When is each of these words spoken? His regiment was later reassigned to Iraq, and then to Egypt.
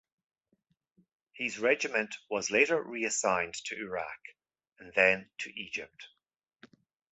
His 1.31 1.59
regiment 1.59 2.15
was 2.27 2.49
later 2.49 2.81
reassigned 2.81 3.53
to 3.65 3.75
Iraq, 3.79 4.19
and 4.79 4.91
then 4.95 5.29
to 5.37 5.51
Egypt. 5.51 6.07